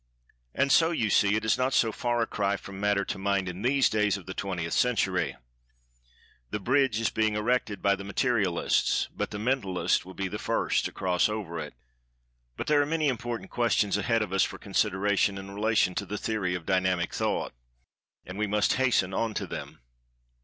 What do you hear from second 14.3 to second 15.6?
us for consideration in